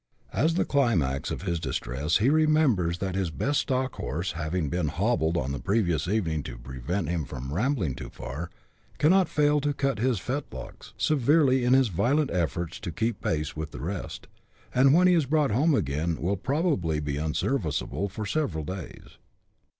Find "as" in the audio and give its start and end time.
0.33-0.55